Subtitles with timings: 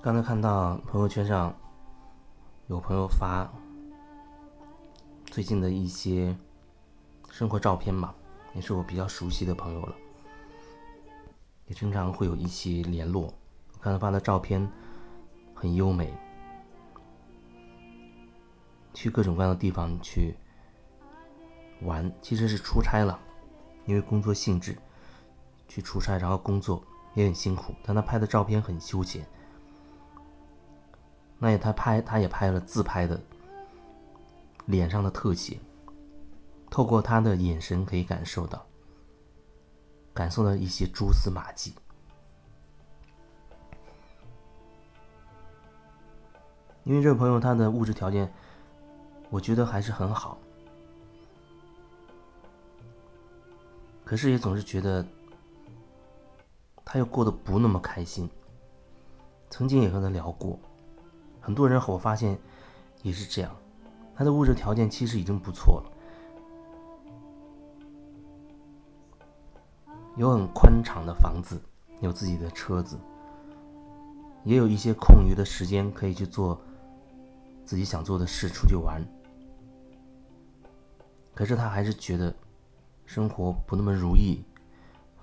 [0.00, 1.52] 刚才看到朋友圈上
[2.68, 3.50] 有朋友发
[5.26, 6.36] 最近的一些
[7.30, 8.14] 生活照片吧，
[8.54, 9.94] 也是我比较熟悉的朋友了，
[11.66, 13.34] 也经常会有一些联络。
[13.80, 14.70] 刚才发的照片
[15.52, 16.14] 很优美，
[18.94, 20.36] 去各种各样的地方去
[21.82, 23.18] 玩，其实是出差了，
[23.84, 24.78] 因为工作性质
[25.66, 26.80] 去出差，然后工作
[27.14, 29.26] 也很辛苦，但他拍的照片很休闲。
[31.38, 33.20] 那也他拍，他也拍了自拍的
[34.66, 35.58] 脸上的特写，
[36.68, 38.66] 透过他的眼神可以感受到，
[40.12, 41.72] 感受到一些蛛丝马迹。
[46.82, 48.32] 因为这位朋友他的物质条件，
[49.30, 50.38] 我觉得还是很好，
[54.04, 55.06] 可是也总是觉得
[56.84, 58.28] 他又过得不那么开心。
[59.50, 60.58] 曾经也和他聊过。
[61.48, 62.38] 很多人和我发现
[63.00, 63.50] 也是这样，
[64.14, 65.90] 他的物质条件其实已经不错了，
[70.18, 71.58] 有很宽敞的房子，
[72.00, 72.98] 有自己的车子，
[74.44, 76.60] 也有一些空余的时间可以去做
[77.64, 79.02] 自己想做的事，出去玩。
[81.34, 82.36] 可是他还是觉得
[83.06, 84.44] 生活不那么如意，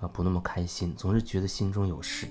[0.00, 2.26] 啊，不那么开心，总是觉得心中有事。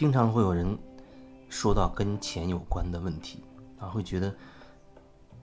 [0.00, 0.78] 经常会有人
[1.50, 3.44] 说到跟钱有关的问题，
[3.78, 4.34] 啊，会觉得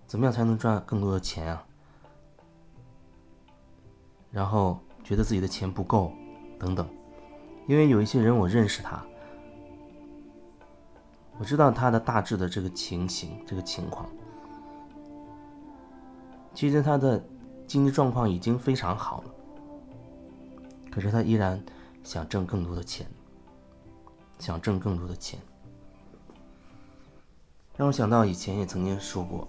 [0.08, 1.64] 怎么样才能赚更多的钱啊？
[4.32, 6.12] 然后觉得自己的钱不够，
[6.58, 6.90] 等等。
[7.68, 9.00] 因为有一些人我认识他，
[11.38, 14.10] 我知道他的大致的这个情形、这个情况。
[16.56, 17.24] 其实他的
[17.68, 19.30] 经济状况已经非常好了，
[20.90, 21.64] 可是他依然
[22.04, 23.06] 想挣更多的钱。
[24.40, 25.40] 想挣更多的钱，
[27.76, 29.48] 让我想到以前也曾经说过，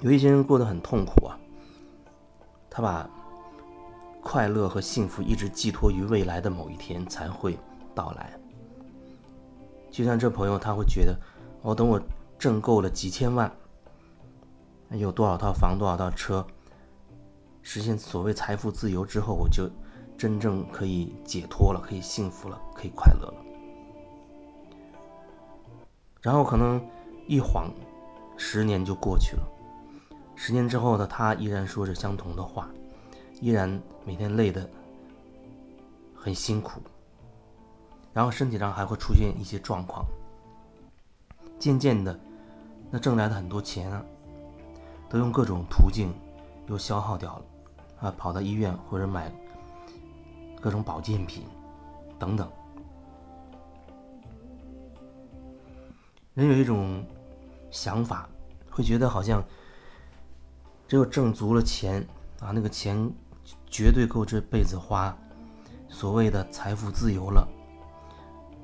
[0.00, 1.38] 有一些人过得很痛苦啊，
[2.68, 3.08] 他把
[4.20, 7.56] 快乐和幸福一直寄托于未来的某一天才会
[7.94, 8.32] 到来。
[9.90, 11.16] 就像这朋友，他会觉得，
[11.62, 12.00] 哦，等我
[12.38, 13.50] 挣够了几千万，
[14.90, 16.46] 有多少套房、多少套车，
[17.62, 19.70] 实现所谓财富自由之后，我就。
[20.18, 23.34] 真正可以解脱了，可以幸福了，可以快乐了。
[26.22, 26.80] 然后可能
[27.26, 27.68] 一晃，
[28.36, 29.42] 十年就过去了。
[30.36, 32.68] 十年之后的他依然说着相同的话，
[33.40, 33.68] 依然
[34.04, 34.70] 每天累得
[36.14, 36.80] 很辛苦，
[38.12, 40.06] 然后身体上还会出现一些状况。
[41.58, 42.16] 渐渐的，
[42.88, 44.04] 那挣来的很多钱啊，
[45.08, 46.14] 都用各种途径
[46.68, 47.44] 又消耗掉了，
[48.00, 49.32] 啊，跑到医院或者买。
[50.60, 51.44] 各种保健品，
[52.18, 52.50] 等等。
[56.38, 57.04] 人有一种
[57.68, 58.28] 想法，
[58.70, 59.44] 会觉得好像
[60.86, 62.00] 只有挣足了钱
[62.38, 63.10] 啊，那个钱
[63.66, 65.12] 绝对够这辈子花，
[65.88, 67.48] 所谓的财富自由了，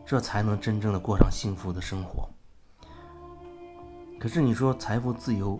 [0.06, 2.30] 这才能真正的过上幸福的生活。
[4.20, 5.58] 可是你说财富自由，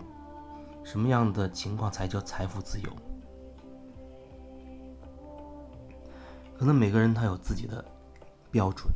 [0.85, 2.89] 什么样的情况才叫财富自由？
[6.57, 7.83] 可能每个人他有自己的
[8.51, 8.89] 标准。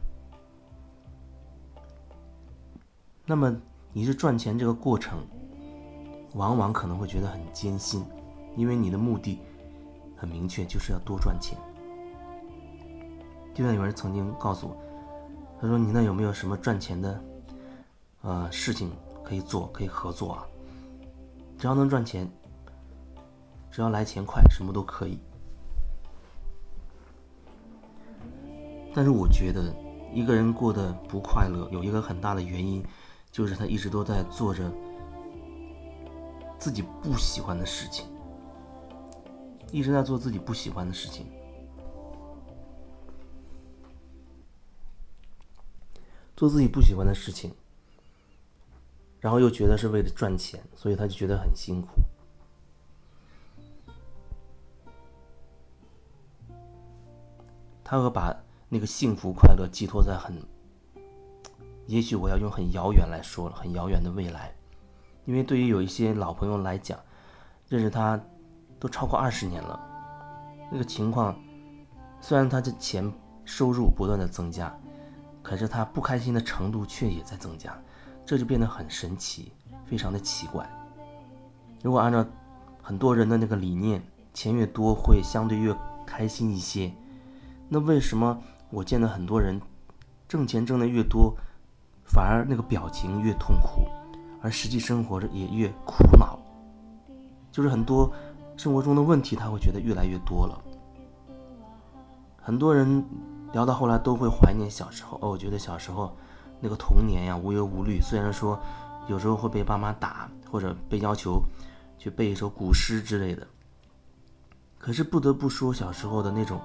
[3.30, 3.56] 那么，
[3.94, 5.20] 你是赚钱这个过程，
[6.34, 8.04] 往往可能会觉得很艰辛，
[8.58, 9.38] 因为你的目的
[10.18, 11.56] 很明确，就是要多赚钱。
[13.54, 14.76] 就像有人曾经告诉我，
[15.62, 17.24] 他说：“你那有没有什么赚钱的，
[18.24, 18.90] 呃，事情
[19.24, 20.44] 可以做，可以合作啊？
[21.56, 22.28] 只要能赚钱，
[23.70, 25.20] 只要来钱快，什么都可以。”
[28.92, 29.72] 但是我觉得，
[30.12, 32.84] 一个人过得不快乐，有一个很大的原因，
[33.32, 34.72] 就是他一直都在做着
[36.58, 38.06] 自己不喜欢的事情，
[39.72, 41.26] 一直在做自己不喜欢的事情，
[46.36, 47.54] 做自己不喜欢的事情，
[49.20, 51.88] 然后又觉得是为了赚钱，所以他就觉得很辛苦，
[57.84, 58.36] 他会把。
[58.72, 60.40] 那个幸福快乐寄托在很，
[61.90, 64.54] 也许我要用很遥远来说了，很遥远的未来，
[65.26, 67.00] 因为对于有一些老朋友来讲，
[67.68, 68.22] 认识他
[68.80, 69.80] 都超过二十年了，
[70.72, 71.36] 那个情况，
[72.22, 73.12] 虽然他的钱
[73.44, 74.72] 收入不断的增加，
[75.42, 77.76] 可是他不开心的程度却也在增加，
[78.24, 79.52] 这就变得很神奇，
[79.84, 80.70] 非常的奇怪。
[81.82, 82.24] 如果按照
[82.84, 84.00] 很多人的那个理念，
[84.32, 85.76] 钱越多会相对越
[86.06, 86.94] 开心一些。
[87.68, 88.40] 那为什么
[88.70, 89.60] 我见的很多人
[90.28, 91.36] 挣钱挣得越多，
[92.10, 93.88] 反而那个表情越痛苦，
[94.42, 96.38] 而实际生活着也越苦恼？
[97.52, 98.12] 就是很多
[98.58, 100.60] 生活中的问题，他会觉得越来越多了。
[102.42, 103.06] 很多人
[103.54, 106.12] 聊到后来都会怀念小时候哦，我觉得小时候
[106.60, 108.02] 那个童年呀，无忧无虑。
[108.02, 108.60] 虽然说
[109.08, 111.40] 有时候会被爸妈打，或者被要求
[112.00, 113.46] 去背一首古诗之类的，
[114.80, 116.60] 可是不得不说，小时候的那种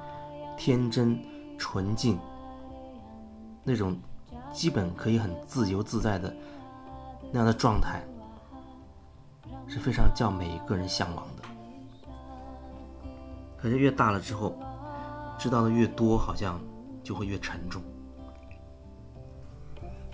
[0.56, 1.18] 天真
[1.58, 2.18] 纯净，
[3.62, 3.96] 那种
[4.54, 6.32] 基本可以很自由自在的
[7.32, 8.00] 那样的状态，
[9.66, 11.42] 是非常叫每一个人向往的。
[13.58, 14.54] 可是越大了之后，
[15.36, 16.60] 知道的越多，好像
[17.02, 17.82] 就会越沉重。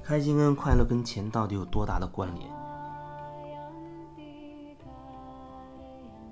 [0.02, 2.50] 开心跟快乐跟钱到底有多大的关联？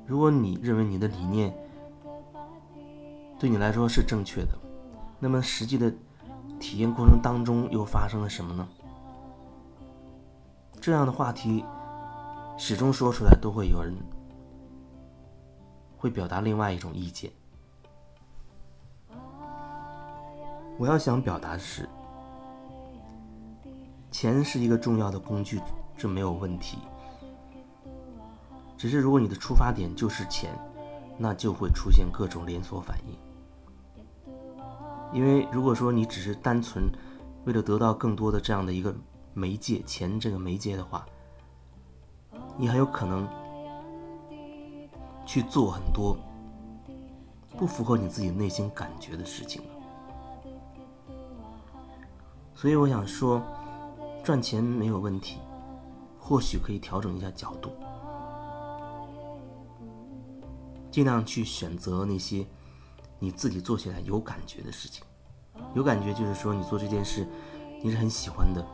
[0.06, 1.54] 如果你认为你的理念
[3.38, 4.58] 对你来说是正确的，
[5.20, 5.92] 那么实际的
[6.58, 8.68] 体验过程当中又发生了什么呢？
[10.80, 11.64] 这样的话题
[12.56, 13.94] 始终说出来，都会有人
[15.96, 17.30] 会表达另外一种意见。
[20.78, 21.88] 我要想表达的是，
[24.10, 25.60] 钱是一个重要的工具，
[25.96, 26.78] 这没有问题。
[28.76, 30.56] 只是如果你的出发点就是钱，
[31.18, 33.27] 那就会出现各种连锁反应。
[35.12, 36.84] 因为如果说你只是单纯
[37.44, 38.94] 为了得到更多的这样的一个
[39.32, 41.06] 媒介，钱这个媒介的话，
[42.56, 43.26] 你很有可能
[45.24, 46.16] 去做很多
[47.56, 49.68] 不符合你自己内心感觉的事情了。
[52.54, 53.40] 所以我想说，
[54.24, 55.38] 赚钱没有问题，
[56.18, 57.70] 或许可以调整一下角度，
[60.90, 62.44] 尽量去选择那些
[63.18, 65.04] 你自己做起来有感觉的事情。
[65.74, 67.26] 有感觉就是说，你做这件事
[67.82, 68.64] 你是很喜欢的，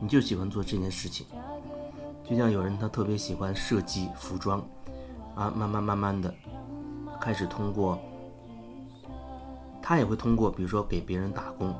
[0.00, 1.26] 你就喜欢做这件事情。
[2.28, 4.60] 就像有人他特别喜欢设计服装，
[5.34, 6.32] 啊，慢慢慢慢的
[7.20, 7.98] 开始通过，
[9.82, 11.74] 他也会通过，比如说给别人打工。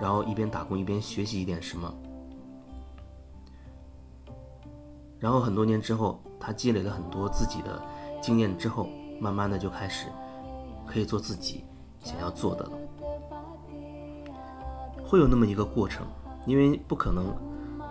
[0.00, 1.94] 然后一边打工一边学习一点什么，
[5.20, 7.80] 然后很多年之后，他积累了很多自己的
[8.20, 8.88] 经验之后，
[9.20, 10.08] 慢慢的就开始
[10.86, 11.64] 可以做自己
[12.02, 12.70] 想要做的了。
[15.06, 16.06] 会有那么一个过程，
[16.46, 17.26] 因为不可能，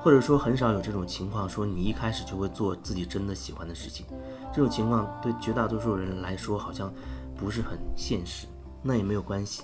[0.01, 4.05] 或者说很少有这种情况，说你一开始就会做自己真的喜欢的事情。
[4.51, 6.91] 这种情况对绝大多数人来说好像
[7.37, 8.47] 不是很现实，
[8.81, 9.63] 那也没有关系。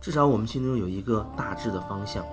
[0.00, 2.24] 至少我们心中有一个大致的方向，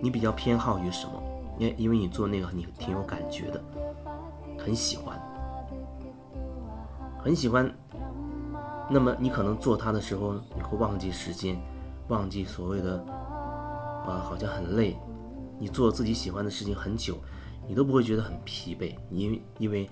[0.00, 1.22] 你比较偏好于什么？
[1.58, 3.62] 因因为你做那个你挺有感觉的，
[4.58, 5.20] 很喜欢，
[7.22, 7.70] 很喜欢。
[8.88, 11.60] 那么你可能做它的时候，你会忘记时间，
[12.08, 12.98] 忘记所谓的
[14.06, 14.96] 啊，好像很累。
[15.58, 17.16] 你做自己喜欢的事情很久，
[17.66, 19.90] 你都不会觉得很疲惫，因为因为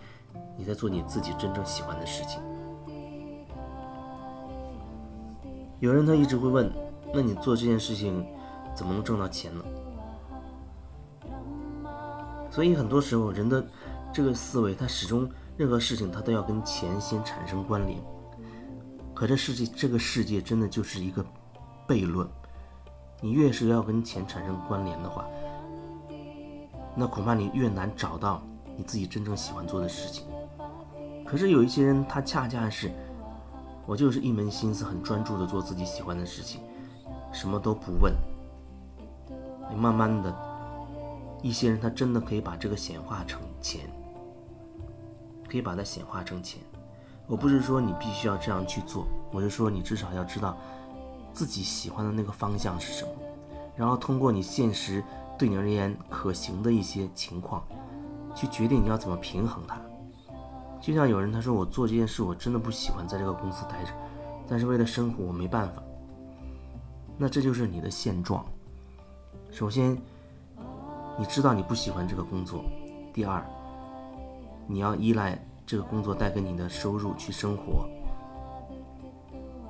[0.56, 2.40] 你在做你自己真正喜欢的事情。
[5.80, 6.73] 有人他一直会问，
[7.12, 8.25] 那你做这件事情
[8.75, 9.64] 怎么能挣到钱呢？
[12.50, 13.66] 所以很多时候人的
[14.12, 17.99] 这个思维，他始终任何事情他都要跟钱先产生关联。
[19.14, 21.25] 可这世界这个世界真的就是一个
[21.87, 22.28] 悖论，
[23.21, 25.25] 你越是要跟钱产生关联的话，
[26.97, 28.42] 那恐怕你越难找到
[28.76, 30.26] 你自己真正喜欢做的事情。
[31.25, 32.90] 可是有一些人，他恰恰是。
[33.87, 36.62] 我就是一门心思很专注的做自己喜欢的事情，
[37.35, 38.14] 什么都不问。
[39.76, 40.35] 慢慢的，
[41.42, 43.83] 一些人他真的可以把这个显化成钱，
[45.47, 46.62] 可以把它显化成钱。
[47.26, 50.57] 我不是说你必须要这样去做，我是说你至少要知道
[51.33, 53.11] 自己喜欢的那个方向是什么，
[53.76, 55.02] 然后通过你现实
[55.38, 57.62] 对你而言可行的一些情况，
[58.35, 59.81] 去决定你要怎么平衡它。
[60.81, 63.90] 就像有人他说我做这件事我真的不喜欢在这个公司待着，
[64.47, 65.83] 但是为了生活我没办法。
[67.16, 68.45] 那这就是你的现状。
[69.50, 69.97] 首先，
[71.19, 72.61] 你知道你不喜欢这个工作；
[73.14, 73.43] 第二，
[74.66, 77.88] 你要依赖这个工作带给你的收入去生活。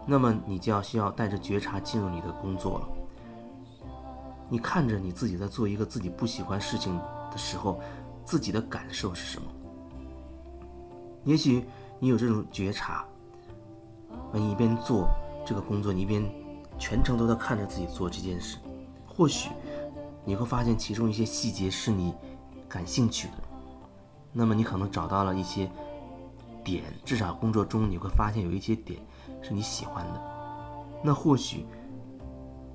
[0.07, 2.89] 那么你就要需要带着觉察进入你的工作了。
[4.49, 6.95] 你看着你自己在做一个自己不喜欢事情
[7.31, 7.81] 的时候，
[8.25, 9.49] 自己的感受是什么？
[11.25, 11.65] 也许
[11.99, 13.05] 你有这种觉察，
[14.33, 15.09] 你一边做
[15.47, 16.23] 这个工作，你一边
[16.79, 18.59] 全程都在看着自己做这件事。
[19.07, 19.49] 或许
[20.25, 22.13] 你会发现其中一些细节是你
[22.69, 23.35] 感兴趣的，
[24.37, 25.71] 那么你可能找到了一些
[26.65, 29.01] 点，至少工作中你会发现有一些点
[29.41, 30.21] 是你喜欢的。
[31.03, 31.65] 那或许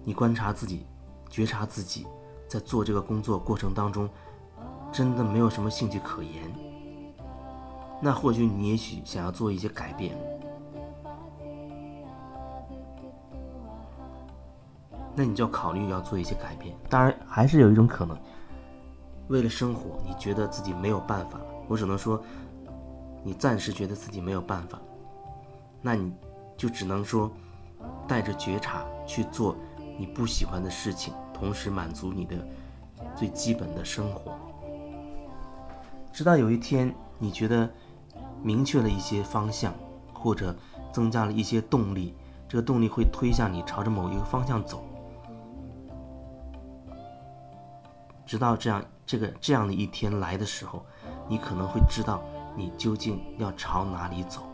[0.03, 0.85] 你观察自己，
[1.29, 2.07] 觉察自己
[2.47, 4.09] 在做这个工作过程当中，
[4.91, 6.31] 真的没有什么兴趣可言。
[8.01, 10.17] 那或许你也许想要做一些改变。
[15.13, 16.73] 那你就要考虑要做一些改变。
[16.87, 18.17] 当然，还是有一种可能，
[19.27, 21.41] 为了生活，你觉得自己没有办法。
[21.69, 22.21] 我只能说，
[23.23, 24.81] 你暂时觉得自己没有办法，
[25.81, 26.11] 那你
[26.57, 27.31] 就只能说，
[28.07, 29.55] 带着觉察去做
[29.97, 32.35] 你不喜欢的事情，同时满足你的
[33.15, 34.33] 最基本的生活。
[36.11, 37.69] 直到有一天，你觉得
[38.41, 39.71] 明确了一些方向，
[40.11, 40.55] 或者
[40.91, 42.15] 增加了一些动力，
[42.47, 44.83] 这个动力会推向你朝着某一个方向走。
[48.29, 50.85] 直到这样这个这样的一天来的时候，
[51.27, 52.23] 你可能会知道
[52.55, 54.47] 你究竟要朝哪里走。